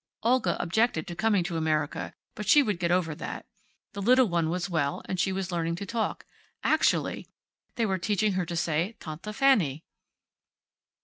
Olga 0.23 0.59
objected 0.59 1.05
to 1.05 1.15
coming 1.15 1.43
to 1.43 1.57
America, 1.57 2.15
but 2.33 2.47
she 2.49 2.63
would 2.63 2.79
get 2.79 2.89
over 2.89 3.13
that. 3.13 3.45
The 3.93 4.01
little 4.01 4.25
one 4.25 4.49
was 4.49 4.67
well, 4.67 5.03
and 5.05 5.19
she 5.19 5.31
was 5.31 5.51
learning 5.51 5.75
to 5.75 5.85
talk. 5.85 6.25
Actually! 6.63 7.27
They 7.75 7.85
were 7.85 7.99
teaching 7.99 8.31
her 8.33 8.47
to 8.47 8.55
say 8.55 8.95
Tante 8.99 9.31
Fanny. 9.31 9.83